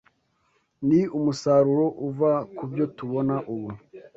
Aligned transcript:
Ni 0.87 1.01
umusaruro 1.17 1.85
uva 2.07 2.31
ku 2.55 2.63
byo 2.71 2.85
tubona 2.97 3.35
ubu 3.53 3.69